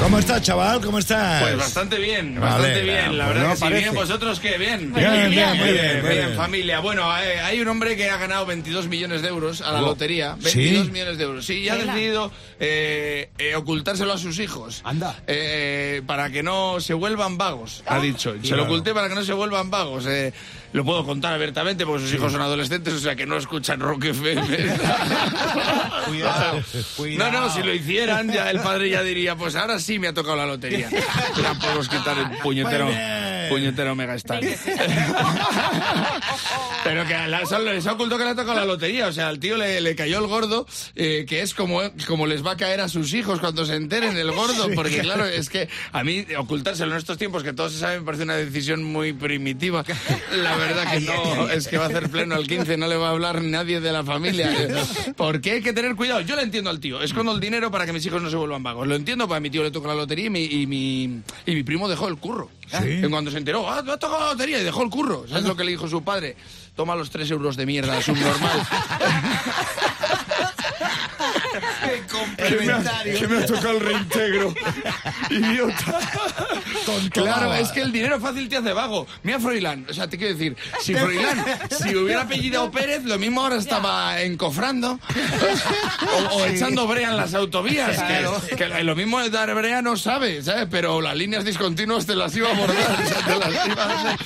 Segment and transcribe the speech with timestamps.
[0.00, 0.80] ¿Cómo estás, chaval?
[0.82, 1.42] ¿Cómo estás?
[1.42, 3.18] Pues bastante bien, Vale, bastante bien.
[3.18, 3.94] La pues verdad no que sí, bien.
[3.94, 4.56] ¿Vosotros qué?
[4.56, 4.92] Bien.
[4.94, 6.34] Bien, bien, muy bien, muy bien.
[6.36, 6.78] familia.
[6.80, 9.86] Bueno, eh, hay un hombre que ha ganado 22 millones de euros a la Oh.
[9.86, 10.36] lotería.
[10.44, 10.58] ¿Sí?
[10.58, 11.44] 22 millones de euros.
[11.46, 12.30] Sí, y ha decidido
[12.60, 14.80] eh, eh, ocultárselo a sus hijos.
[14.84, 15.16] Anda.
[15.26, 17.96] Eh, para que no se vuelvan vagos, Ah.
[17.96, 18.32] ha dicho.
[18.34, 18.56] Se Claro.
[18.58, 20.06] lo oculté para que no se vuelvan vagos.
[20.06, 20.32] Eh,
[20.72, 24.04] lo puedo contar abiertamente porque sus hijos son adolescentes, o sea que no escuchan rock
[24.04, 24.42] FM.
[26.06, 26.62] Cuidado,
[27.16, 30.12] No, no, si lo hicieran, ya el padre ya diría, pues ahora sí me ha
[30.14, 30.88] tocado la lotería.
[31.42, 32.94] Ya podemos quitar el puñetero, Muy
[33.48, 34.40] puñetero megastar.
[36.84, 39.08] Pero que a la- solo les ha ocultado que le ha tocado la lotería.
[39.08, 42.44] O sea, al tío le, le cayó el gordo, eh, que es como, como les
[42.46, 44.68] va a caer a sus hijos cuando se enteren el gordo.
[44.74, 48.06] Porque claro, es que a mí ocultárselo en estos tiempos que todos se saben me
[48.06, 49.84] parece una decisión muy primitiva.
[50.32, 53.08] La verdad que no, es que va a hacer pleno al 15, no le va
[53.08, 54.50] a hablar nadie de la familia.
[55.16, 56.20] Porque hay que tener cuidado.
[56.20, 57.02] Yo le entiendo al tío.
[57.02, 58.86] Escondo el dinero para que mis hijos no se vuelvan vagos.
[58.86, 61.02] Lo entiendo, para mi tío le tocó la lotería y mi, y mi,
[61.46, 62.50] y mi primo dejó el curro.
[62.72, 65.24] En cuando se enteró, ah, ha tocado la lotería y dejó el curro.
[65.28, 66.36] ¿Sabes lo que le dijo su padre?
[66.74, 68.66] Toma los tres euros de mierda, subnormal.
[72.48, 74.54] Que me, ha, que me ha tocado el reintegro.
[75.30, 75.98] Idiota.
[77.12, 79.06] Claro, es que el dinero fácil te hace vago.
[79.22, 83.42] Mira Froilán, o sea, te quiero decir, si Froilán, si hubiera apellidado Pérez, lo mismo
[83.42, 84.98] ahora estaba encofrando
[86.30, 88.02] o, o echando brea en las autovías.
[88.48, 90.68] Que, que lo mismo de dar brea no sabe, ¿sabes?
[90.70, 92.76] Pero las líneas discontinuas te las iba a abordar.
[93.02, 94.16] o sea, te las iba a.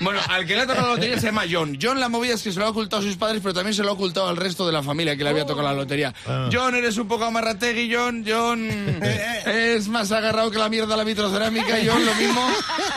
[0.00, 1.78] Bueno, al que le ha tocado la lotería se llama John.
[1.80, 3.82] John la movida es que se lo ha ocultado a sus padres, pero también se
[3.82, 6.14] lo ha ocultado al resto de la familia que le había tocado la lotería.
[6.52, 8.24] John, eres un poco amarrategui, John.
[8.26, 8.70] John
[9.44, 11.76] es más agarrado que la mierda a la vitrocerámica.
[11.84, 12.48] John, lo mismo,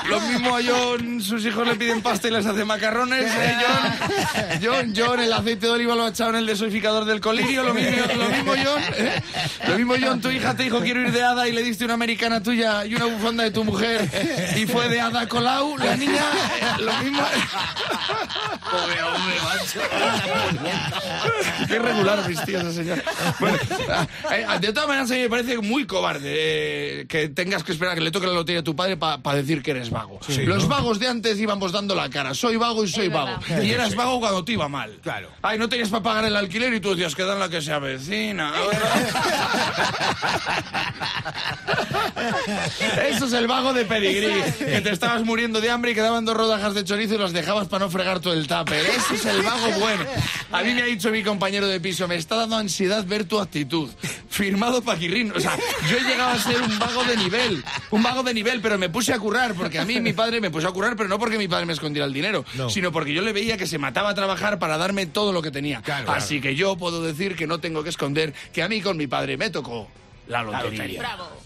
[0.07, 3.25] lo mismo a John, sus hijos le piden pasta y les hace macarrones.
[3.25, 4.61] ¿eh, John?
[4.63, 7.63] John, John, el aceite de oliva lo ha echado en el desosificador del colirio.
[7.63, 8.81] Lo mismo, lo mismo John.
[8.95, 9.21] ¿eh?
[9.67, 11.95] Lo mismo, John, tu hija te dijo quiero ir de hada y le diste una
[11.95, 14.09] americana tuya y una bufanda de tu mujer
[14.55, 15.77] y fue de hada Colau.
[15.77, 17.21] La niña, eh, lo mismo.
[18.71, 19.81] Pobre hombre, macho.
[21.67, 23.03] Qué regular vestía esa señora.
[23.39, 24.04] Bueno, eh,
[24.61, 27.95] de todas maneras, a mí me parece muy cobarde eh, que tengas que esperar a
[27.95, 30.19] que le toque la lotería a tu padre para decir que eres vago.
[30.45, 32.33] Los vagos de antes íbamos dando la cara.
[32.33, 33.39] Soy vago y soy Es vago.
[33.47, 33.63] verdad.
[33.63, 34.97] Y eras vago cuando te iba mal.
[35.01, 35.29] Claro.
[35.41, 37.71] Ay, no tenías para pagar el alquiler y tú decías que dan la que se
[37.71, 38.53] avecina.
[43.09, 44.41] Eso es el vago de pedigrí.
[44.59, 47.67] Que te estabas muriendo de hambre y quedaban dos rodajas de chorizo y los dejabas
[47.67, 48.85] para no fregar todo el tupper.
[48.85, 50.03] Ese es el vago bueno.
[50.51, 53.39] A mí me ha dicho mi compañero de piso, me está dando ansiedad ver tu
[53.39, 53.89] actitud.
[54.35, 55.31] Firmado Paquirrín.
[55.31, 55.57] O sea,
[55.89, 57.63] yo he llegado a ser un vago de nivel.
[57.89, 59.53] Un vago de nivel, pero me puse a currar.
[59.53, 61.71] Porque a mí mi padre me puso a currar, pero no porque mi padre me
[61.71, 62.43] escondiera el dinero.
[62.55, 62.69] No.
[62.69, 65.51] Sino porque yo le veía que se mataba a trabajar para darme todo lo que
[65.51, 65.81] tenía.
[65.81, 68.97] Claro, Así que yo puedo decir que no tengo que esconder que a mí con
[68.97, 69.87] mi padre me tocó
[70.27, 70.99] la lotería.
[70.99, 71.29] Bravo.